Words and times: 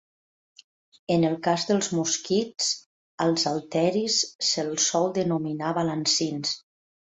En 1.15 1.25
el 1.29 1.35
cas 1.47 1.65
dels 1.71 1.89
mosquits, 1.97 2.71
als 3.27 3.47
halteris 3.53 4.19
se'ls 4.51 4.89
sol 4.95 5.09
denominar 5.23 5.79
balancins. 5.81 6.61